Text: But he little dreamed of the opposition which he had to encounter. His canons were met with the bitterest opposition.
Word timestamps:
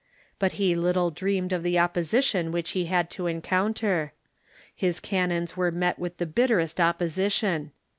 But 0.39 0.53
he 0.53 0.73
little 0.73 1.11
dreamed 1.11 1.53
of 1.53 1.61
the 1.61 1.77
opposition 1.77 2.51
which 2.51 2.71
he 2.71 2.85
had 2.85 3.11
to 3.11 3.27
encounter. 3.27 4.13
His 4.75 4.99
canons 4.99 5.55
were 5.55 5.69
met 5.69 5.99
with 5.99 6.17
the 6.17 6.25
bitterest 6.25 6.79
opposition. 6.81 7.71